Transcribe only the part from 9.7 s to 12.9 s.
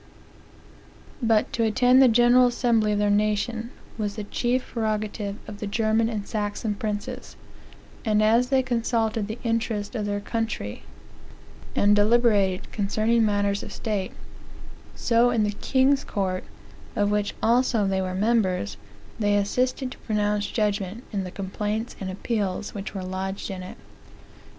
of their country, and eliberated